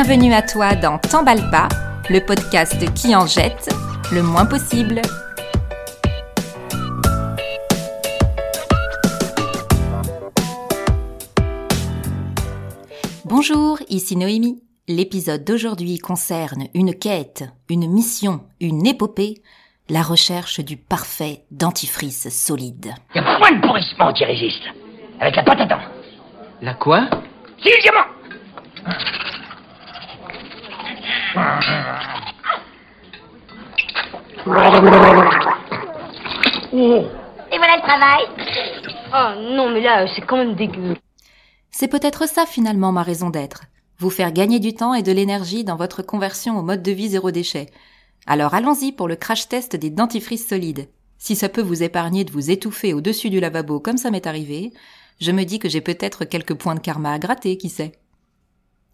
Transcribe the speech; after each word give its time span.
Bienvenue 0.00 0.32
à 0.32 0.42
toi 0.42 0.76
dans 0.76 0.98
T'emballe 0.98 1.50
pas, 1.50 1.66
le 2.08 2.24
podcast 2.24 2.94
qui 2.94 3.16
en 3.16 3.26
jette 3.26 3.68
le 4.12 4.22
moins 4.22 4.46
possible. 4.46 5.02
Bonjour, 13.24 13.80
ici 13.88 14.16
Noémie. 14.16 14.62
L'épisode 14.86 15.42
d'aujourd'hui 15.42 15.98
concerne 15.98 16.68
une 16.74 16.94
quête, 16.96 17.42
une 17.68 17.88
mission, 17.92 18.42
une 18.60 18.86
épopée, 18.86 19.42
la 19.88 20.02
recherche 20.02 20.60
du 20.60 20.76
parfait 20.76 21.42
dentifrice 21.50 22.28
solide. 22.28 22.94
Y 23.16 23.18
a 23.18 23.38
point 23.40 23.50
de 23.50 23.66
pourrissement 23.66 24.12
qui 24.12 24.24
résiste. 24.24 24.62
Avec 25.18 25.34
la 25.34 25.42
pâte 25.42 25.60
à 25.60 25.66
dents. 25.66 25.82
La 26.62 26.74
quoi? 26.74 27.10
C'est 27.60 27.70
le 27.70 27.82
diamant 27.82 29.27
Et 31.28 31.34
voilà 37.58 37.76
le 37.76 37.82
travail. 37.82 38.24
Oh 39.12 39.34
non, 39.54 39.68
mais 39.70 39.82
là, 39.82 40.06
c'est 40.14 40.22
quand 40.22 40.38
même 40.38 40.54
dégueu. 40.54 40.96
C'est 41.70 41.88
peut-être 41.88 42.26
ça 42.28 42.46
finalement 42.46 42.92
ma 42.92 43.02
raison 43.02 43.28
d'être. 43.30 43.64
Vous 43.98 44.10
faire 44.10 44.32
gagner 44.32 44.58
du 44.58 44.74
temps 44.74 44.94
et 44.94 45.02
de 45.02 45.12
l'énergie 45.12 45.64
dans 45.64 45.76
votre 45.76 46.02
conversion 46.02 46.58
au 46.58 46.62
mode 46.62 46.82
de 46.82 46.92
vie 46.92 47.08
zéro 47.08 47.30
déchet. 47.30 47.66
Alors 48.26 48.54
allons-y 48.54 48.92
pour 48.92 49.08
le 49.08 49.16
crash 49.16 49.48
test 49.48 49.76
des 49.76 49.90
dentifrices 49.90 50.48
solides. 50.48 50.88
Si 51.18 51.36
ça 51.36 51.48
peut 51.48 51.62
vous 51.62 51.82
épargner 51.82 52.24
de 52.24 52.30
vous 52.30 52.50
étouffer 52.50 52.94
au-dessus 52.94 53.28
du 53.28 53.40
lavabo 53.40 53.80
comme 53.80 53.98
ça 53.98 54.10
m'est 54.10 54.26
arrivé, 54.26 54.72
je 55.20 55.32
me 55.32 55.44
dis 55.44 55.58
que 55.58 55.68
j'ai 55.68 55.80
peut-être 55.80 56.24
quelques 56.24 56.54
points 56.54 56.76
de 56.76 56.80
karma 56.80 57.12
à 57.12 57.18
gratter, 57.18 57.56
qui 57.56 57.68
sait. 57.68 57.92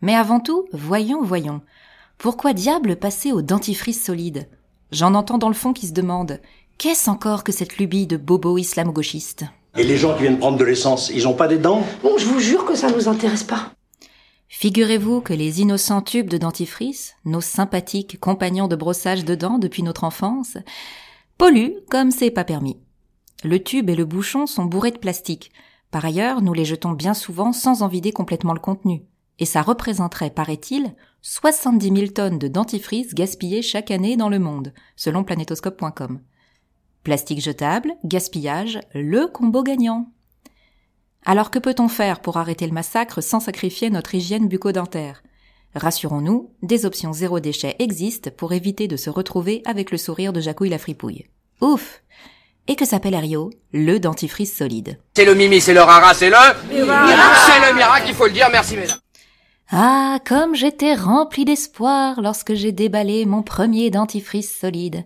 Mais 0.00 0.14
avant 0.14 0.40
tout, 0.40 0.66
voyons, 0.72 1.22
voyons. 1.22 1.60
Pourquoi 2.18 2.52
diable 2.52 2.96
passer 2.96 3.32
au 3.32 3.42
dentifrice 3.42 4.02
solide? 4.02 4.48
J'en 4.90 5.14
entends 5.14 5.38
dans 5.38 5.48
le 5.48 5.54
fond 5.54 5.72
qui 5.72 5.86
se 5.86 5.92
demandent 5.92 6.40
Qu'est-ce 6.78 7.08
encore 7.08 7.44
que 7.44 7.52
cette 7.52 7.78
lubie 7.78 8.06
de 8.06 8.16
bobo 8.16 8.58
islamo-gauchiste? 8.58 9.44
Et 9.76 9.84
les 9.84 9.96
gens 9.96 10.14
qui 10.14 10.22
viennent 10.22 10.38
prendre 10.38 10.58
de 10.58 10.64
l'essence, 10.64 11.10
ils 11.14 11.26
ont 11.26 11.34
pas 11.34 11.48
des 11.48 11.58
dents? 11.58 11.82
Bon, 12.02 12.16
je 12.18 12.26
vous 12.26 12.40
jure 12.40 12.64
que 12.64 12.74
ça 12.74 12.90
nous 12.90 13.08
intéresse 13.08 13.44
pas. 13.44 13.72
Figurez-vous 14.48 15.20
que 15.20 15.32
les 15.32 15.60
innocents 15.60 16.02
tubes 16.02 16.30
de 16.30 16.38
dentifrice, 16.38 17.16
nos 17.24 17.40
sympathiques 17.40 18.20
compagnons 18.20 18.68
de 18.68 18.76
brossage 18.76 19.24
de 19.24 19.34
dents 19.34 19.58
depuis 19.58 19.82
notre 19.82 20.04
enfance, 20.04 20.56
polluent 21.38 21.76
comme 21.90 22.10
c'est 22.10 22.30
pas 22.30 22.44
permis. 22.44 22.78
Le 23.42 23.62
tube 23.62 23.90
et 23.90 23.96
le 23.96 24.04
bouchon 24.04 24.46
sont 24.46 24.64
bourrés 24.64 24.92
de 24.92 24.98
plastique. 24.98 25.50
Par 25.90 26.04
ailleurs, 26.04 26.40
nous 26.40 26.54
les 26.54 26.64
jetons 26.64 26.92
bien 26.92 27.14
souvent 27.14 27.52
sans 27.52 27.82
en 27.82 27.88
vider 27.88 28.12
complètement 28.12 28.54
le 28.54 28.60
contenu. 28.60 29.02
Et 29.38 29.46
ça 29.46 29.62
représenterait, 29.62 30.30
paraît-il, 30.30 30.94
70 31.22 31.88
000 31.88 32.06
tonnes 32.08 32.38
de 32.38 32.48
dentifrice 32.48 33.14
gaspillées 33.14 33.62
chaque 33.62 33.90
année 33.90 34.16
dans 34.16 34.28
le 34.28 34.38
monde, 34.38 34.72
selon 34.94 35.24
planétoscope.com. 35.24 36.20
Plastique 37.02 37.40
jetable, 37.40 37.94
gaspillage, 38.05 38.80
le 38.94 39.27
combo 39.27 39.62
gagnant. 39.62 40.12
Alors 41.24 41.50
que 41.50 41.58
peut-on 41.58 41.88
faire 41.88 42.20
pour 42.20 42.36
arrêter 42.36 42.66
le 42.66 42.72
massacre 42.72 43.22
sans 43.22 43.40
sacrifier 43.40 43.90
notre 43.90 44.14
hygiène 44.14 44.48
bucco-dentaire? 44.48 45.22
Rassurons-nous, 45.74 46.52
des 46.62 46.86
options 46.86 47.12
zéro 47.12 47.40
déchet 47.40 47.74
existent 47.78 48.30
pour 48.36 48.52
éviter 48.52 48.86
de 48.86 48.96
se 48.96 49.10
retrouver 49.10 49.62
avec 49.64 49.90
le 49.90 49.98
sourire 49.98 50.32
de 50.32 50.40
Jacouille 50.40 50.68
la 50.68 50.78
fripouille. 50.78 51.27
Ouf 51.60 52.02
Et 52.68 52.77
que 52.77 52.86
s'appelle 52.86 53.14
Ario 53.14 53.50
Le 53.72 53.98
dentifrice 53.98 54.55
solide. 54.56 55.00
C'est 55.16 55.24
le 55.24 55.34
mimi, 55.34 55.60
c'est 55.60 55.74
le 55.74 55.82
rara, 55.82 56.14
c'est 56.14 56.30
le... 56.30 56.36
C'est 56.68 56.78
le 56.78 57.74
miracle, 57.74 58.06
il 58.08 58.14
faut 58.14 58.27
le 58.27 58.33
dire, 58.33 58.48
merci 58.52 58.77
mesdames. 58.77 58.98
Ah, 59.70 60.19
comme 60.27 60.55
j'étais 60.55 60.95
rempli 60.95 61.45
d'espoir 61.45 62.20
lorsque 62.20 62.55
j'ai 62.55 62.73
déballé 62.73 63.25
mon 63.25 63.42
premier 63.42 63.91
dentifrice 63.91 64.55
solide. 64.57 65.05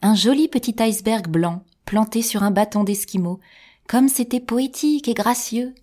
Un 0.00 0.14
joli 0.14 0.48
petit 0.48 0.76
iceberg 0.80 1.28
blanc, 1.28 1.64
planté 1.84 2.22
sur 2.22 2.42
un 2.42 2.52
bâton 2.52 2.84
d'esquimau. 2.84 3.40
Comme 3.88 4.08
c'était 4.08 4.40
poétique 4.40 5.08
et 5.08 5.14
gracieux. 5.14 5.74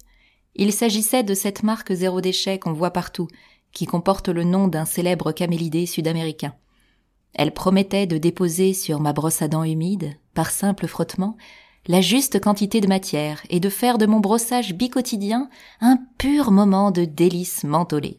Il 0.55 0.71
s'agissait 0.71 1.23
de 1.23 1.33
cette 1.33 1.63
marque 1.63 1.93
zéro 1.93 2.21
déchet 2.21 2.59
qu'on 2.59 2.73
voit 2.73 2.91
partout, 2.91 3.27
qui 3.71 3.85
comporte 3.85 4.29
le 4.29 4.43
nom 4.43 4.67
d'un 4.67 4.85
célèbre 4.85 5.31
camélidé 5.31 5.85
sud-américain. 5.85 6.53
Elle 7.33 7.53
promettait 7.53 8.07
de 8.07 8.17
déposer 8.17 8.73
sur 8.73 8.99
ma 8.99 9.13
brosse 9.13 9.41
à 9.41 9.47
dents 9.47 9.63
humide, 9.63 10.17
par 10.33 10.51
simple 10.51 10.87
frottement, 10.87 11.35
la 11.87 12.01
juste 12.01 12.39
quantité 12.39 12.81
de 12.81 12.87
matière 12.87 13.41
et 13.49 13.59
de 13.59 13.69
faire 13.69 13.97
de 13.97 14.05
mon 14.05 14.19
brossage 14.19 14.73
bicotidien 14.73 15.49
un 15.81 15.97
pur 16.17 16.51
moment 16.51 16.91
de 16.91 17.05
délice 17.05 17.63
mentholé. 17.63 18.17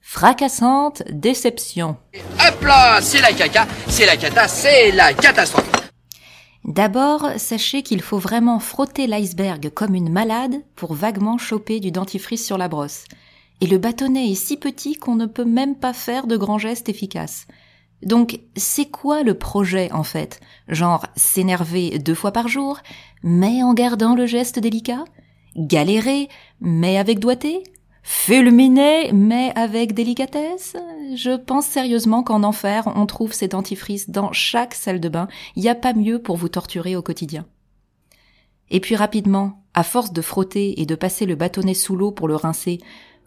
Fracassante 0.00 1.02
déception. 1.10 1.96
Hop 2.14 2.62
là, 2.62 3.00
c'est 3.00 3.20
la 3.20 3.32
caca, 3.32 3.66
c'est 3.88 4.06
la 4.06 4.16
cata, 4.16 4.46
c'est 4.46 4.92
la 4.92 5.12
catastrophe. 5.12 5.70
D'abord, 6.64 7.30
sachez 7.38 7.82
qu'il 7.82 8.02
faut 8.02 8.18
vraiment 8.18 8.58
frotter 8.58 9.06
l'iceberg 9.06 9.70
comme 9.70 9.94
une 9.94 10.10
malade 10.10 10.62
pour 10.74 10.94
vaguement 10.94 11.38
choper 11.38 11.80
du 11.80 11.92
dentifrice 11.92 12.44
sur 12.44 12.58
la 12.58 12.68
brosse. 12.68 13.04
Et 13.60 13.66
le 13.66 13.78
bâtonnet 13.78 14.30
est 14.30 14.34
si 14.34 14.56
petit 14.56 14.96
qu'on 14.96 15.14
ne 15.14 15.26
peut 15.26 15.44
même 15.44 15.76
pas 15.76 15.92
faire 15.92 16.26
de 16.26 16.36
grands 16.36 16.58
gestes 16.58 16.88
efficaces. 16.88 17.46
Donc, 18.02 18.40
c'est 18.56 18.90
quoi 18.90 19.22
le 19.22 19.34
projet 19.34 19.90
en 19.92 20.02
fait? 20.02 20.40
Genre 20.68 21.06
s'énerver 21.16 21.98
deux 21.98 22.14
fois 22.14 22.32
par 22.32 22.48
jour, 22.48 22.78
mais 23.22 23.62
en 23.62 23.74
gardant 23.74 24.14
le 24.14 24.26
geste 24.26 24.58
délicat? 24.58 25.04
Galérer, 25.56 26.28
mais 26.60 26.98
avec 26.98 27.18
doigté? 27.18 27.62
Fulminer, 28.02 29.12
mais 29.12 29.52
avec 29.56 29.94
délicatesse? 29.94 30.76
Je 31.16 31.36
pense 31.36 31.66
sérieusement 31.66 32.22
qu'en 32.22 32.44
enfer, 32.44 32.92
on 32.94 33.06
trouve 33.06 33.32
ces 33.32 33.48
dentifrices 33.48 34.10
dans 34.10 34.30
chaque 34.32 34.74
salle 34.74 35.00
de 35.00 35.08
bain. 35.08 35.26
Il 35.56 35.62
n'y 35.62 35.68
a 35.68 35.74
pas 35.74 35.94
mieux 35.94 36.20
pour 36.20 36.36
vous 36.36 36.48
torturer 36.48 36.94
au 36.94 37.02
quotidien. 37.02 37.46
Et 38.70 38.80
puis 38.80 38.94
rapidement, 38.94 39.64
à 39.74 39.82
force 39.82 40.12
de 40.12 40.22
frotter 40.22 40.80
et 40.80 40.86
de 40.86 40.94
passer 40.94 41.26
le 41.26 41.34
bâtonnet 41.34 41.74
sous 41.74 41.96
l'eau 41.96 42.12
pour 42.12 42.28
le 42.28 42.36
rincer, 42.36 42.78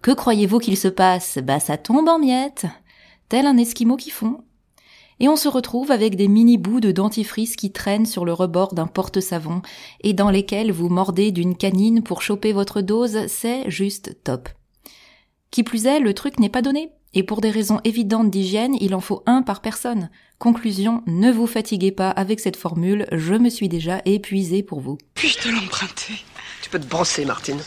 que 0.02 0.12
croyez-vous 0.12 0.60
qu'il 0.60 0.78
se 0.78 0.88
passe? 0.88 1.40
Bah 1.44 1.60
ça 1.60 1.78
tombe 1.78 2.08
en 2.08 2.20
miettes, 2.20 2.66
tel 3.28 3.48
un 3.48 3.58
esquimau 3.58 3.98
qui 3.98 4.12
fond. 4.12 4.44
Et 5.20 5.28
on 5.28 5.36
se 5.36 5.50
retrouve 5.50 5.92
avec 5.92 6.16
des 6.16 6.28
mini 6.28 6.58
bouts 6.58 6.80
de 6.80 6.92
dentifrice 6.92 7.56
qui 7.56 7.72
traînent 7.72 8.06
sur 8.06 8.24
le 8.24 8.34
rebord 8.34 8.74
d'un 8.74 8.88
porte-savon 8.88 9.62
et 10.02 10.14
dans 10.14 10.30
lesquels 10.30 10.72
vous 10.72 10.90
mordez 10.90 11.32
d'une 11.32 11.58
canine 11.58 12.04
pour 12.04 12.22
choper 12.22 12.54
votre 12.54 12.82
dose, 12.82 13.28
c'est 13.28 13.70
juste 13.70 14.18
top. 14.24 14.50
Qui 15.52 15.64
plus 15.64 15.88
est, 15.88 16.00
le 16.00 16.14
truc 16.14 16.40
n'est 16.40 16.50
pas 16.50 16.62
donné. 16.62 16.92
Et 17.16 17.24
pour 17.24 17.42
des 17.42 17.50
raisons 17.50 17.82
évidentes 17.84 18.30
d'hygiène, 18.30 18.76
il 18.80 18.94
en 18.94 19.00
faut 19.00 19.24
un 19.26 19.42
par 19.42 19.62
personne. 19.62 20.12
Conclusion, 20.38 21.02
ne 21.08 21.32
vous 21.32 21.48
fatiguez 21.48 21.92
pas 21.92 22.12
avec 22.12 22.40
cette 22.40 22.56
formule, 22.56 23.08
je 23.12 23.34
me 23.34 23.50
suis 23.50 23.68
déjà 23.68 24.02
épuisé 24.06 24.62
pour 24.62 24.80
vous. 24.80 25.00
Puis-je 25.16 25.40
te 25.40 25.50
l'emprunter? 25.50 26.14
Tu 26.62 26.70
peux 26.70 26.80
te 26.80 26.86
brosser, 26.86 27.26
Martine. 27.26 27.60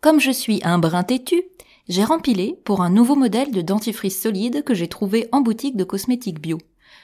Comme 0.00 0.20
je 0.20 0.30
suis 0.30 0.60
un 0.64 0.78
brin 0.78 1.02
têtu, 1.02 1.42
j'ai 1.88 2.04
rempilé 2.04 2.60
pour 2.64 2.82
un 2.82 2.90
nouveau 2.90 3.16
modèle 3.16 3.50
de 3.50 3.62
dentifrice 3.62 4.20
solide 4.20 4.62
que 4.62 4.74
j'ai 4.74 4.88
trouvé 4.88 5.28
en 5.32 5.40
boutique 5.40 5.76
de 5.76 5.84
cosmétiques 5.84 6.40
bio, 6.40 6.58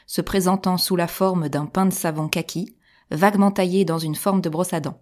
se 0.07 0.21
présentant 0.21 0.77
sous 0.77 0.97
la 0.97 1.07
forme 1.07 1.49
d'un 1.49 1.67
pain 1.67 1.87
de 1.87 1.93
savon 1.93 2.29
kaki, 2.29 2.77
vaguement 3.11 3.51
taillé 3.51 3.85
dans 3.85 3.99
une 3.99 4.15
forme 4.15 4.41
de 4.41 4.49
brosse 4.49 4.73
à 4.73 4.81
dents. 4.81 5.01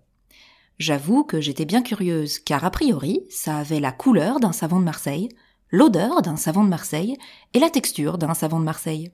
J'avoue 0.78 1.24
que 1.24 1.40
j'étais 1.40 1.64
bien 1.64 1.82
curieuse, 1.82 2.38
car 2.38 2.64
a 2.64 2.70
priori, 2.70 3.24
ça 3.28 3.58
avait 3.58 3.80
la 3.80 3.92
couleur 3.92 4.40
d'un 4.40 4.52
savon 4.52 4.78
de 4.80 4.84
Marseille, 4.84 5.28
l'odeur 5.70 6.22
d'un 6.22 6.36
savon 6.36 6.64
de 6.64 6.68
Marseille 6.68 7.16
et 7.52 7.58
la 7.58 7.70
texture 7.70 8.18
d'un 8.18 8.34
savon 8.34 8.60
de 8.60 8.64
Marseille. 8.64 9.10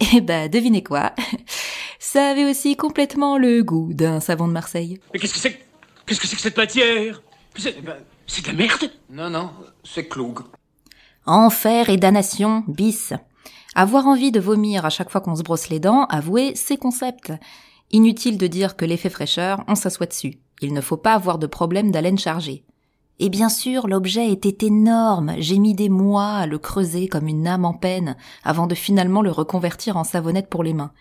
Eh 0.14 0.20
ben, 0.20 0.50
devinez 0.50 0.82
quoi? 0.82 1.14
Ça 2.00 2.30
avait 2.30 2.50
aussi 2.50 2.76
complètement 2.76 3.38
le 3.38 3.62
goût 3.62 3.92
d'un 3.94 4.20
savon 4.20 4.48
de 4.48 4.52
Marseille. 4.52 4.98
Mais 5.12 5.20
qu'est-ce 5.20 5.32
que 5.32 5.38
c'est 5.38 5.52
que... 5.52 5.62
Qu'est-ce 6.04 6.20
que 6.20 6.26
c'est 6.26 6.36
que 6.36 6.42
cette 6.42 6.56
matière? 6.56 7.22
C'est 8.26 8.42
de 8.42 8.48
la 8.48 8.54
merde? 8.54 8.90
Non, 9.10 9.30
non, 9.30 9.50
c'est 9.82 10.08
cloug. 10.08 10.40
Enfer 11.26 11.90
et 11.90 11.96
damnation, 11.96 12.64
bis. 12.68 13.12
Avoir 13.74 14.06
envie 14.06 14.32
de 14.32 14.40
vomir 14.40 14.84
à 14.84 14.90
chaque 14.90 15.10
fois 15.10 15.20
qu'on 15.20 15.36
se 15.36 15.42
brosse 15.42 15.68
les 15.68 15.80
dents, 15.80 16.04
avouez, 16.06 16.54
c'est 16.54 16.76
concept. 16.76 17.32
Inutile 17.90 18.38
de 18.38 18.46
dire 18.46 18.76
que 18.76 18.84
l'effet 18.84 19.10
fraîcheur, 19.10 19.64
on 19.68 19.74
s'assoit 19.74 20.06
dessus. 20.06 20.38
Il 20.60 20.72
ne 20.72 20.80
faut 20.80 20.96
pas 20.96 21.14
avoir 21.14 21.38
de 21.38 21.46
problème 21.46 21.90
d'haleine 21.90 22.18
chargée. 22.18 22.64
Et 23.20 23.28
bien 23.28 23.48
sûr, 23.48 23.86
l'objet 23.86 24.30
était 24.30 24.66
énorme. 24.66 25.34
J'ai 25.38 25.58
mis 25.58 25.74
des 25.74 25.88
mois 25.88 26.32
à 26.32 26.46
le 26.46 26.58
creuser 26.58 27.08
comme 27.08 27.28
une 27.28 27.46
âme 27.46 27.64
en 27.64 27.74
peine 27.74 28.16
avant 28.42 28.66
de 28.66 28.74
finalement 28.74 29.22
le 29.22 29.30
reconvertir 29.30 29.96
en 29.96 30.04
savonnette 30.04 30.48
pour 30.48 30.64
les 30.64 30.74
mains. 30.74 30.92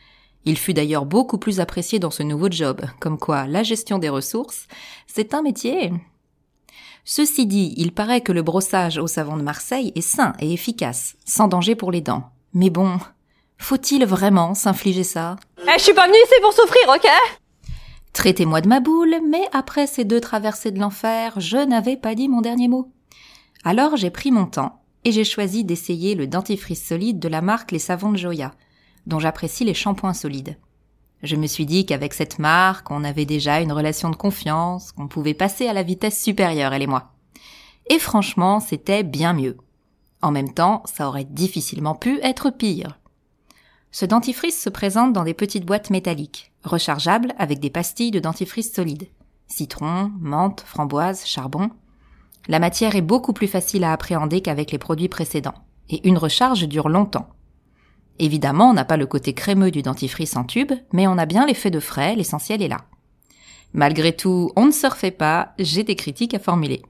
Il 0.46 0.58
fut 0.58 0.74
d'ailleurs 0.74 1.06
beaucoup 1.06 1.38
plus 1.38 1.60
apprécié 1.60 2.00
dans 2.00 2.12
ce 2.12 2.22
nouveau 2.22 2.52
job, 2.52 2.82
comme 3.00 3.18
quoi 3.18 3.48
la 3.48 3.64
gestion 3.64 3.98
des 3.98 4.10
ressources, 4.10 4.68
c'est 5.08 5.34
un 5.34 5.42
métier. 5.42 5.92
Ceci 7.06 7.46
dit, 7.46 7.74
il 7.76 7.92
paraît 7.92 8.22
que 8.22 8.32
le 8.32 8.44
brossage 8.44 8.98
au 8.98 9.08
savon 9.08 9.36
de 9.36 9.44
Marseille 9.44 9.92
est 9.96 10.02
sain 10.02 10.34
et 10.40 10.54
efficace, 10.54 11.16
sans 11.26 11.50
danger 11.50 11.76
pour 11.76 11.92
les 11.92 12.00
dents. 12.00 12.30
Mais 12.54 12.70
bon, 12.70 12.98
faut-il 13.58 14.06
vraiment 14.06 14.54
s'infliger 14.54 15.04
ça? 15.04 15.36
Eh, 15.60 15.78
je 15.78 15.84
suis 15.84 15.94
pas 15.94 16.08
venue 16.08 16.18
ici 16.24 16.36
pour 16.42 16.54
souffrir, 16.54 16.88
ok? 16.88 17.10
Traitez-moi 18.14 18.62
de 18.62 18.70
ma 18.70 18.80
boule, 18.80 19.16
mais 19.28 19.42
après 19.52 19.88
ces 19.88 20.06
deux 20.06 20.22
traversées 20.22 20.72
de 20.72 20.80
l'enfer, 20.80 21.34
je 21.40 21.58
n'avais 21.58 21.98
pas 21.98 22.16
dit 22.16 22.30
mon 22.30 22.42
dernier 22.42 22.68
mot. 22.68 22.92
Alors 23.66 23.98
j'ai 23.98 24.12
pris 24.12 24.32
mon 24.32 24.46
temps 24.46 24.82
et 25.04 25.12
j'ai 25.12 25.24
choisi 25.24 25.66
d'essayer 25.66 26.16
le 26.16 26.28
dentifrice 26.28 26.88
solide 26.88 27.20
de 27.20 27.28
la 27.28 27.42
marque 27.42 27.72
Les 27.72 27.80
Savons 27.80 28.12
de 28.12 28.18
Joya, 28.18 28.54
dont 29.08 29.20
j'apprécie 29.20 29.66
les 29.66 29.74
shampoings 29.74 30.14
solides. 30.14 30.58
Je 31.24 31.38
me 31.38 31.48
suis 31.48 31.66
dit 31.66 31.86
qu'avec 31.86 32.14
cette 32.14 32.38
marque, 32.38 32.92
on 32.92 33.06
avait 33.06 33.26
déjà 33.26 33.62
une 33.62 33.72
relation 33.72 34.10
de 34.10 34.16
confiance, 34.18 34.92
qu'on 34.92 35.08
pouvait 35.08 35.34
passer 35.34 35.68
à 35.68 35.74
la 35.74 35.82
vitesse 35.82 36.22
supérieure, 36.22 36.74
elle 36.74 36.82
et 36.82 36.88
moi. 36.88 37.14
Et 37.90 37.98
franchement, 37.98 38.60
c'était 38.60 39.04
bien 39.04 39.32
mieux. 39.32 39.58
En 40.22 40.32
même 40.32 40.54
temps, 40.54 40.84
ça 40.86 41.08
aurait 41.08 41.24
difficilement 41.24 41.96
pu 41.96 42.20
être 42.24 42.50
pire. 42.50 43.00
Ce 43.92 44.06
dentifrice 44.06 44.62
se 44.62 44.70
présente 44.70 45.14
dans 45.14 45.24
des 45.24 45.34
petites 45.34 45.66
boîtes 45.66 45.92
métalliques, 45.92 46.52
rechargeables 46.66 47.34
avec 47.38 47.62
des 47.62 47.70
pastilles 47.70 48.12
de 48.12 48.20
dentifrice 48.20 48.74
solide. 48.74 49.08
Citron, 49.48 50.12
menthe, 50.20 50.62
framboise, 50.62 51.26
charbon. 51.26 51.70
La 52.50 52.60
matière 52.60 52.98
est 52.98 53.02
beaucoup 53.02 53.32
plus 53.32 53.48
facile 53.48 53.86
à 53.86 53.94
appréhender 53.94 54.42
qu'avec 54.42 54.72
les 54.72 54.78
produits 54.78 55.10
précédents. 55.10 55.56
Et 55.90 56.06
une 56.06 56.18
recharge 56.18 56.68
dure 56.68 56.90
longtemps. 56.90 57.30
Évidemment, 58.20 58.70
on 58.70 58.74
n'a 58.74 58.86
pas 58.86 58.98
le 58.98 59.06
côté 59.06 59.34
crémeux 59.34 59.72
du 59.72 59.82
dentifrice 59.82 60.36
en 60.36 60.44
tube, 60.44 60.72
mais 60.92 61.08
on 61.08 61.18
a 61.18 61.26
bien 61.26 61.46
l'effet 61.46 61.72
de 61.72 61.80
frais, 61.80 62.16
l'essentiel 62.16 62.62
est 62.62 62.68
là. 62.68 62.86
Malgré 63.74 64.16
tout, 64.16 64.52
on 64.56 64.68
ne 64.68 64.72
se 64.72 64.86
refait 64.86 65.12
pas, 65.12 65.54
j'ai 65.58 65.84
des 65.84 65.96
critiques 65.96 66.36
à 66.36 66.40
formuler. 66.40 66.84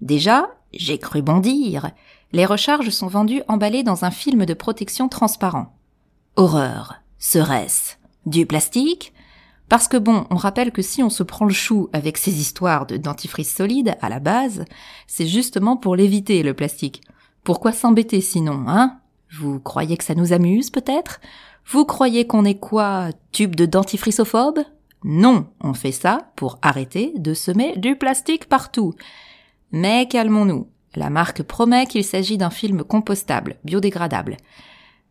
Déjà, 0.00 0.48
j'ai 0.72 0.98
cru 0.98 1.20
bondir. 1.22 1.90
Les 2.32 2.46
recharges 2.46 2.90
sont 2.90 3.06
vendues 3.06 3.42
emballées 3.48 3.82
dans 3.82 4.04
un 4.04 4.10
film 4.10 4.46
de 4.46 4.54
protection 4.54 5.08
transparent. 5.08 5.76
Horreur. 6.36 6.94
Serait-ce 7.18 7.94
du 8.26 8.46
plastique? 8.46 9.12
Parce 9.68 9.88
que 9.88 9.96
bon, 9.96 10.26
on 10.30 10.36
rappelle 10.36 10.72
que 10.72 10.82
si 10.82 11.02
on 11.02 11.10
se 11.10 11.22
prend 11.22 11.44
le 11.44 11.52
chou 11.52 11.88
avec 11.92 12.18
ces 12.18 12.40
histoires 12.40 12.86
de 12.86 12.96
dentifrice 12.96 13.54
solide, 13.54 13.96
à 14.00 14.08
la 14.08 14.20
base, 14.20 14.64
c'est 15.06 15.26
justement 15.26 15.76
pour 15.76 15.96
l'éviter, 15.96 16.42
le 16.42 16.54
plastique. 16.54 17.02
Pourquoi 17.44 17.72
s'embêter 17.72 18.20
sinon, 18.20 18.64
hein? 18.66 18.98
Vous 19.38 19.60
croyez 19.60 19.96
que 19.96 20.04
ça 20.04 20.14
nous 20.14 20.32
amuse 20.32 20.70
peut-être? 20.70 21.20
Vous 21.66 21.84
croyez 21.84 22.26
qu'on 22.26 22.44
est 22.44 22.58
quoi 22.58 23.08
Tube 23.32 23.56
de 23.56 23.66
dentifriceophobe 23.66 24.60
Non, 25.02 25.46
on 25.60 25.74
fait 25.74 25.92
ça 25.92 26.30
pour 26.36 26.58
arrêter 26.62 27.12
de 27.16 27.34
semer 27.34 27.76
du 27.76 27.96
plastique 27.96 28.48
partout. 28.48 28.94
Mais 29.72 30.06
calmons-nous. 30.06 30.68
La 30.94 31.10
marque 31.10 31.42
promet 31.42 31.86
qu'il 31.86 32.04
s'agit 32.04 32.38
d'un 32.38 32.50
film 32.50 32.84
compostable, 32.84 33.56
biodégradable. 33.64 34.36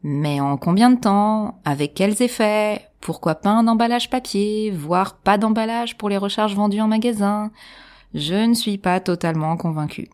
Mais 0.04 0.40
en 0.40 0.58
combien 0.58 0.90
de 0.90 1.00
temps? 1.00 1.60
Avec 1.66 1.94
quels 1.94 2.22
effets? 2.22 2.88
Pourquoi 3.02 3.36
pas 3.36 3.50
un 3.50 3.68
emballage 3.68 4.10
papier, 4.10 4.72
voire 4.72 5.16
pas 5.18 5.38
d'emballage 5.38 5.98
pour 5.98 6.08
les 6.08 6.18
recharges 6.18 6.56
vendues 6.56 6.82
en 6.82 6.88
magasin? 6.88 7.52
Je 8.14 8.36
ne 8.36 8.54
suis 8.54 8.78
pas 8.78 9.00
totalement 9.00 9.58
convaincue. 9.58 10.10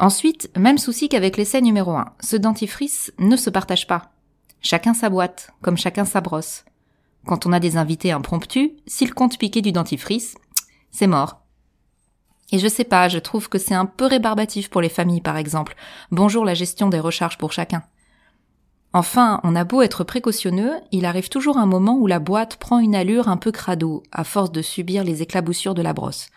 Ensuite, 0.00 0.50
même 0.56 0.78
souci 0.78 1.08
qu'avec 1.08 1.36
l'essai 1.36 1.60
numéro 1.60 1.92
1, 1.92 2.14
ce 2.20 2.36
dentifrice 2.36 3.12
ne 3.18 3.36
se 3.36 3.50
partage 3.50 3.86
pas. 3.86 4.12
Chacun 4.60 4.94
sa 4.94 5.08
boîte, 5.08 5.50
comme 5.62 5.76
chacun 5.76 6.04
sa 6.04 6.20
brosse. 6.20 6.64
Quand 7.26 7.46
on 7.46 7.52
a 7.52 7.60
des 7.60 7.76
invités 7.76 8.12
impromptus, 8.12 8.70
s'ils 8.86 9.14
comptent 9.14 9.38
piquer 9.38 9.62
du 9.62 9.72
dentifrice, 9.72 10.34
c'est 10.90 11.06
mort. 11.06 11.40
Et 12.50 12.58
je 12.58 12.68
sais 12.68 12.84
pas, 12.84 13.08
je 13.08 13.18
trouve 13.18 13.48
que 13.48 13.58
c'est 13.58 13.74
un 13.74 13.86
peu 13.86 14.06
rébarbatif 14.06 14.68
pour 14.68 14.80
les 14.80 14.88
familles 14.88 15.20
par 15.20 15.36
exemple. 15.36 15.74
Bonjour 16.10 16.44
la 16.44 16.54
gestion 16.54 16.88
des 16.88 17.00
recharges 17.00 17.38
pour 17.38 17.52
chacun. 17.52 17.82
Enfin, 18.92 19.40
on 19.42 19.56
a 19.56 19.64
beau 19.64 19.82
être 19.82 20.04
précautionneux, 20.04 20.74
il 20.92 21.04
arrive 21.04 21.28
toujours 21.28 21.58
un 21.58 21.66
moment 21.66 21.96
où 21.96 22.06
la 22.06 22.20
boîte 22.20 22.56
prend 22.56 22.78
une 22.78 22.94
allure 22.94 23.28
un 23.28 23.36
peu 23.36 23.50
crado, 23.50 24.04
à 24.12 24.22
force 24.22 24.52
de 24.52 24.62
subir 24.62 25.02
les 25.02 25.20
éclaboussures 25.20 25.74
de 25.74 25.82
la 25.82 25.92
brosse. 25.92 26.28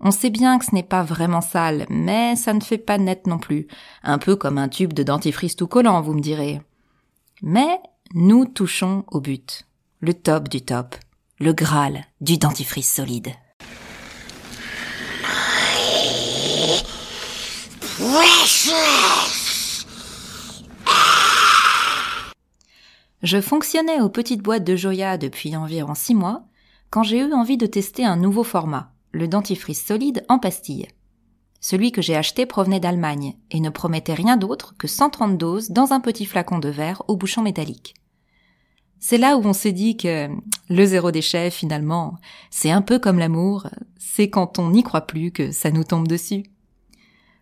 On 0.00 0.10
sait 0.10 0.30
bien 0.30 0.58
que 0.58 0.64
ce 0.64 0.74
n'est 0.74 0.82
pas 0.82 1.02
vraiment 1.02 1.40
sale, 1.40 1.86
mais 1.88 2.36
ça 2.36 2.52
ne 2.52 2.60
fait 2.60 2.78
pas 2.78 2.98
net 2.98 3.26
non 3.26 3.38
plus. 3.38 3.66
Un 4.02 4.18
peu 4.18 4.36
comme 4.36 4.58
un 4.58 4.68
tube 4.68 4.92
de 4.92 5.02
dentifrice 5.02 5.56
tout 5.56 5.66
collant, 5.66 6.00
vous 6.02 6.12
me 6.12 6.20
direz. 6.20 6.60
Mais 7.42 7.80
nous 8.14 8.44
touchons 8.44 9.04
au 9.08 9.20
but. 9.20 9.66
Le 10.00 10.12
top 10.14 10.48
du 10.48 10.60
top. 10.60 10.94
Le 11.40 11.52
Graal 11.52 12.04
du 12.20 12.38
dentifrice 12.38 12.92
solide. 12.92 13.32
Je 23.22 23.40
fonctionnais 23.40 24.00
aux 24.00 24.08
petites 24.08 24.42
boîtes 24.42 24.64
de 24.64 24.76
Joya 24.76 25.18
depuis 25.18 25.56
environ 25.56 25.94
six 25.94 26.14
mois 26.14 26.44
quand 26.90 27.02
j'ai 27.02 27.18
eu 27.18 27.32
envie 27.32 27.56
de 27.56 27.66
tester 27.66 28.04
un 28.04 28.16
nouveau 28.16 28.44
format 28.44 28.92
le 29.16 29.28
dentifrice 29.28 29.84
solide 29.84 30.24
en 30.28 30.38
pastille. 30.38 30.88
Celui 31.60 31.90
que 31.90 32.02
j'ai 32.02 32.14
acheté 32.14 32.46
provenait 32.46 32.80
d'Allemagne 32.80 33.34
et 33.50 33.60
ne 33.60 33.70
promettait 33.70 34.14
rien 34.14 34.36
d'autre 34.36 34.74
que 34.78 34.86
130 34.86 35.36
doses 35.36 35.70
dans 35.70 35.92
un 35.92 36.00
petit 36.00 36.26
flacon 36.26 36.58
de 36.58 36.68
verre 36.68 37.02
au 37.08 37.16
bouchon 37.16 37.42
métallique. 37.42 37.94
C'est 38.98 39.18
là 39.18 39.36
où 39.36 39.44
on 39.44 39.52
s'est 39.52 39.72
dit 39.72 39.96
que 39.96 40.28
le 40.68 40.86
zéro 40.86 41.10
déchet, 41.10 41.50
finalement, 41.50 42.16
c'est 42.50 42.70
un 42.70 42.82
peu 42.82 42.98
comme 42.98 43.18
l'amour, 43.18 43.66
c'est 43.98 44.30
quand 44.30 44.58
on 44.58 44.70
n'y 44.70 44.82
croit 44.82 45.06
plus 45.06 45.32
que 45.32 45.50
ça 45.50 45.70
nous 45.70 45.84
tombe 45.84 46.08
dessus. 46.08 46.44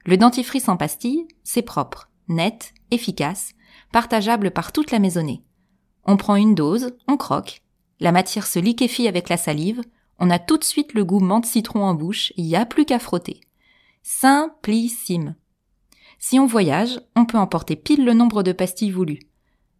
Le 0.06 0.16
dentifrice 0.16 0.68
en 0.68 0.76
pastille, 0.76 1.26
c'est 1.42 1.62
propre, 1.62 2.10
net, 2.28 2.74
efficace, 2.90 3.52
partageable 3.92 4.50
par 4.50 4.72
toute 4.72 4.90
la 4.90 4.98
maisonnée. 4.98 5.44
On 6.04 6.16
prend 6.16 6.36
une 6.36 6.54
dose, 6.54 6.96
on 7.08 7.16
croque, 7.16 7.62
la 8.00 8.12
matière 8.12 8.46
se 8.46 8.58
liquéfie 8.58 9.08
avec 9.08 9.28
la 9.28 9.36
salive, 9.36 9.80
on 10.18 10.30
a 10.30 10.38
tout 10.38 10.58
de 10.58 10.64
suite 10.64 10.94
le 10.94 11.04
goût 11.04 11.20
menthe 11.20 11.46
citron 11.46 11.84
en 11.84 11.94
bouche, 11.94 12.32
il 12.36 12.44
n'y 12.44 12.56
a 12.56 12.66
plus 12.66 12.84
qu'à 12.84 12.98
frotter. 12.98 13.40
Simplissime. 14.02 15.34
Si 16.18 16.38
on 16.38 16.46
voyage, 16.46 17.00
on 17.16 17.24
peut 17.24 17.38
emporter 17.38 17.76
pile 17.76 18.04
le 18.04 18.14
nombre 18.14 18.42
de 18.42 18.52
pastilles 18.52 18.90
voulues. 18.90 19.20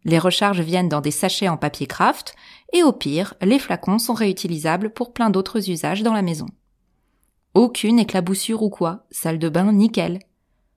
Les 0.03 0.19
recharges 0.19 0.61
viennent 0.61 0.89
dans 0.89 1.01
des 1.01 1.11
sachets 1.11 1.47
en 1.47 1.57
papier 1.57 1.87
craft, 1.87 2.35
et 2.73 2.83
au 2.83 2.91
pire, 2.91 3.33
les 3.41 3.59
flacons 3.59 3.97
sont 3.97 4.13
réutilisables 4.13 4.91
pour 4.91 5.13
plein 5.13 5.29
d'autres 5.29 5.69
usages 5.69 6.03
dans 6.03 6.13
la 6.13 6.21
maison. 6.21 6.45
Aucune 7.53 7.99
éclaboussure 7.99 8.61
ou 8.61 8.69
quoi, 8.69 9.05
salle 9.09 9.39
de 9.39 9.49
bain 9.49 9.71
nickel. 9.71 10.19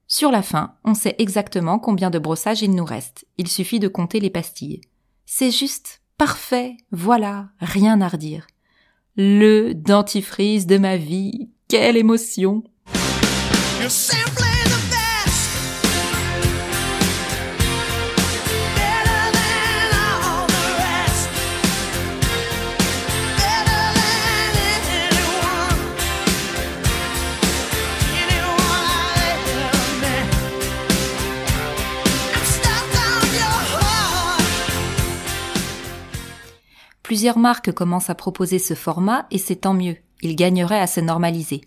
Sur 0.06 0.30
la 0.30 0.42
fin, 0.42 0.76
on 0.84 0.94
sait 0.94 1.16
exactement 1.18 1.78
combien 1.78 2.08
de 2.08 2.18
brossages 2.18 2.62
il 2.62 2.70
nous 2.70 2.84
reste, 2.84 3.26
il 3.36 3.48
suffit 3.48 3.80
de 3.80 3.88
compter 3.88 4.20
les 4.20 4.30
pastilles. 4.30 4.80
C'est 5.26 5.50
juste 5.50 6.00
parfait, 6.16 6.76
voilà, 6.90 7.50
rien 7.60 8.00
à 8.00 8.08
redire 8.08 8.46
le 9.18 9.74
dentifrice 9.74 10.66
de 10.66 10.78
ma 10.78 10.96
vie. 10.96 11.50
Quelle 11.66 11.96
émotion 11.96 12.62
Plusieurs 37.18 37.38
marques 37.38 37.72
commencent 37.72 38.10
à 38.10 38.14
proposer 38.14 38.60
ce 38.60 38.74
format 38.74 39.26
et 39.32 39.38
c'est 39.38 39.56
tant 39.56 39.74
mieux. 39.74 39.96
Il 40.22 40.36
gagnerait 40.36 40.78
à 40.78 40.86
se 40.86 41.00
normaliser. 41.00 41.62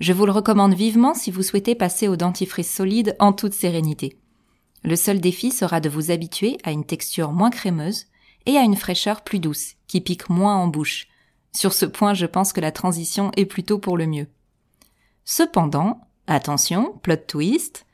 Je 0.00 0.12
vous 0.12 0.26
le 0.26 0.32
recommande 0.32 0.74
vivement 0.74 1.14
si 1.14 1.30
vous 1.30 1.42
souhaitez 1.42 1.74
passer 1.74 2.08
au 2.08 2.16
dentifrice 2.16 2.70
solide 2.70 3.16
en 3.18 3.32
toute 3.32 3.54
sérénité. 3.54 4.18
Le 4.82 4.94
seul 4.94 5.18
défi 5.18 5.50
sera 5.50 5.80
de 5.80 5.88
vous 5.88 6.10
habituer 6.10 6.58
à 6.62 6.72
une 6.72 6.84
texture 6.84 7.32
moins 7.32 7.48
crémeuse 7.48 8.04
et 8.44 8.58
à 8.58 8.64
une 8.64 8.76
fraîcheur 8.76 9.22
plus 9.22 9.38
douce, 9.38 9.76
qui 9.86 10.02
pique 10.02 10.28
moins 10.28 10.56
en 10.56 10.66
bouche. 10.66 11.08
Sur 11.52 11.72
ce 11.72 11.86
point, 11.86 12.12
je 12.12 12.26
pense 12.26 12.52
que 12.52 12.60
la 12.60 12.70
transition 12.70 13.30
est 13.38 13.46
plutôt 13.46 13.78
pour 13.78 13.96
le 13.96 14.04
mieux. 14.04 14.26
Cependant, 15.24 16.02
attention, 16.26 16.92
plot 17.02 17.16
twist, 17.16 17.86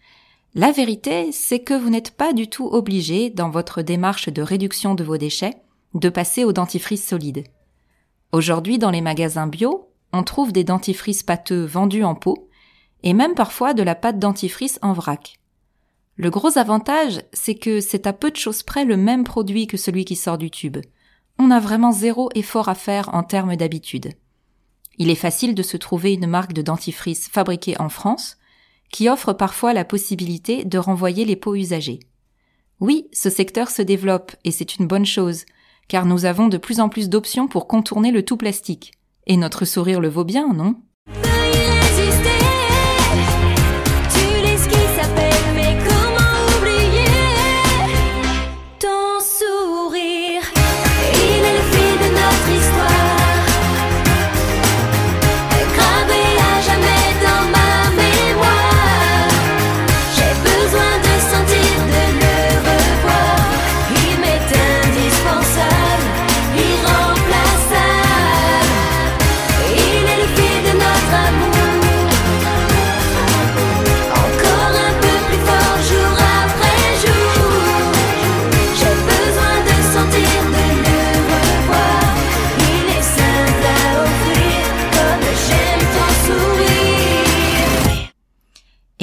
la 0.57 0.73
vérité, 0.73 1.31
c'est 1.31 1.61
que 1.61 1.75
vous 1.75 1.91
n'êtes 1.91 2.11
pas 2.11 2.33
du 2.33 2.49
tout 2.49 2.67
obligé, 2.67 3.31
dans 3.31 3.51
votre 3.51 3.83
démarche 3.83 4.29
de 4.29 4.43
réduction 4.43 4.97
de 4.97 5.05
vos 5.05 5.17
déchets, 5.17 5.63
de 6.01 6.09
passer 6.09 6.45
au 6.45 6.53
dentifrice 6.53 7.07
solide. 7.07 7.45
Aujourd'hui, 8.33 8.79
dans 8.79 8.91
les 8.91 9.01
magasins 9.01 9.47
bio, 9.47 9.91
on 10.13 10.23
trouve 10.23 10.53
des 10.53 10.65
dentifrices 10.65 11.23
pâteux 11.23 11.65
vendus 11.65 12.05
en 12.05 12.15
pot 12.15 12.49
et 13.03 13.15
même 13.15 13.35
parfois 13.35 13.75
de 13.75 13.83
la 13.83 13.95
pâte 13.95 14.19
dentifrice 14.19 14.79
en 14.83 14.93
vrac. 14.93 15.39
Le 16.17 16.31
gros 16.31 16.59
avantage, 16.59 17.21
c'est 17.33 17.55
que 17.55 17.81
c'est 17.81 18.07
à 18.07 18.13
peu 18.13 18.31
de 18.31 18.37
choses 18.37 18.63
près 18.63 18.85
le 18.85 18.97
même 18.97 19.25
produit 19.25 19.67
que 19.67 19.77
celui 19.77 20.05
qui 20.05 20.17
sort 20.17 20.37
du 20.37 20.51
tube. 20.51 20.79
On 21.39 21.51
a 21.51 21.61
vraiment 21.61 21.93
zéro 21.93 22.29
effort 22.35 22.69
à 22.69 22.75
faire 22.75 23.15
en 23.15 23.23
termes 23.23 23.55
d'habitude. 23.55 24.13
Il 24.99 25.11
est 25.11 25.15
facile 25.15 25.55
de 25.55 25.63
se 25.63 25.77
trouver 25.77 26.15
une 26.15 26.27
marque 26.27 26.53
de 26.53 26.63
dentifrice 26.63 27.29
fabriquée 27.29 27.81
en 27.81 27.89
France 27.89 28.37
qui 28.91 29.09
offre 29.09 29.33
parfois 29.33 29.73
la 29.73 29.85
possibilité 29.85 30.65
de 30.65 30.79
renvoyer 30.79 31.25
les 31.25 31.37
pots 31.37 31.55
usagés. 31.55 32.01
Oui, 32.81 33.09
ce 33.13 33.31
secteur 33.31 33.71
se 33.71 33.83
développe 33.83 34.35
et 34.45 34.51
c'est 34.51 34.77
une 34.77 34.87
bonne 34.87 35.07
chose, 35.07 35.45
car 35.89 36.07
nous 36.07 36.25
avons 36.25 36.49
de 36.49 36.59
plus 36.59 36.81
en 36.81 36.89
plus 36.89 37.09
d'options 37.09 37.49
pour 37.49 37.67
contourner 37.67 38.13
le 38.13 38.25
tout 38.25 38.37
plastique. 38.37 38.93
Et 39.27 39.37
notre 39.37 39.65
sourire 39.65 40.01
le 40.01 40.09
vaut 40.09 40.25
bien, 40.25 40.53
non? 40.53 40.77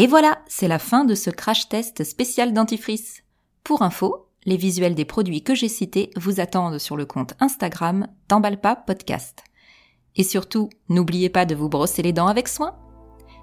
Et 0.05 0.07
voilà, 0.07 0.37
c'est 0.45 0.67
la 0.67 0.77
fin 0.77 1.03
de 1.03 1.15
ce 1.15 1.31
crash 1.31 1.67
test 1.67 2.03
spécial 2.03 2.53
dentifrice. 2.53 3.23
Pour 3.63 3.81
info, 3.81 4.27
les 4.45 4.55
visuels 4.55 4.93
des 4.93 5.03
produits 5.03 5.41
que 5.41 5.55
j'ai 5.55 5.67
cités 5.67 6.11
vous 6.15 6.39
attendent 6.39 6.77
sur 6.77 6.95
le 6.95 7.07
compte 7.07 7.33
Instagram 7.39 8.05
d'Emballe 8.29 8.61
pas 8.61 8.75
podcast. 8.75 9.43
Et 10.15 10.21
surtout, 10.21 10.69
n'oubliez 10.89 11.29
pas 11.29 11.47
de 11.47 11.55
vous 11.55 11.69
brosser 11.69 12.03
les 12.03 12.13
dents 12.13 12.27
avec 12.27 12.49
soin. 12.49 12.75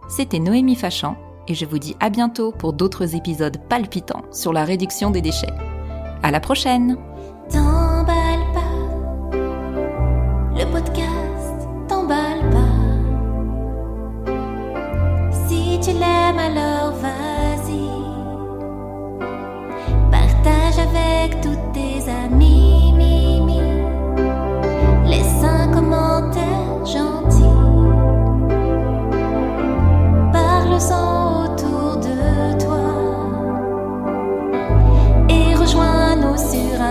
C'était 0.08 0.38
Noémie 0.38 0.76
Fachan 0.76 1.16
et 1.48 1.54
je 1.56 1.66
vous 1.66 1.80
dis 1.80 1.96
à 1.98 2.10
bientôt 2.10 2.52
pour 2.52 2.74
d'autres 2.74 3.16
épisodes 3.16 3.58
palpitants 3.68 4.22
sur 4.30 4.52
la 4.52 4.64
réduction 4.64 5.10
des 5.10 5.20
déchets. 5.20 5.52
À 6.22 6.30
la 6.30 6.38
prochaine! 6.38 6.96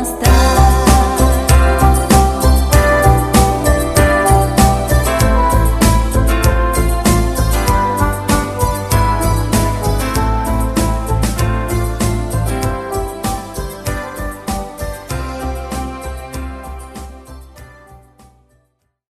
afastar. 0.02 0.71